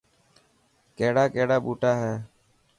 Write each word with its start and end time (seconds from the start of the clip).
ڪهڙا 0.97 1.25
ڪهڙا 1.35 1.57
ٻوٽا 1.65 1.91
هي. 2.01 2.13